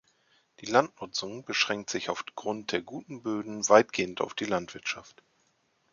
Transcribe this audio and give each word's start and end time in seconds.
Die 0.61 0.65
Landnutzung 0.65 1.45
beschränkt 1.45 1.91
sich 1.91 2.09
auf 2.09 2.25
Grund 2.33 2.71
der 2.71 2.81
guten 2.81 3.21
Böden 3.21 3.69
weitgehend 3.69 4.19
auf 4.19 4.33
die 4.33 4.45
Landwirtschaft. 4.45 5.21